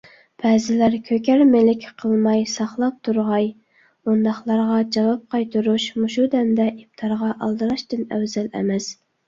[0.43, 3.45] بەزىلەر كۆكەرمىلىك قىلماي ساقلاپ تۇرغاي.
[4.09, 8.93] ئۇنداقلارغا جاۋاب قايتۇرۇش مۇشۇ دەمدە ئىپتارغا ئالدىراشتىن ئەۋزەل ئەمەس.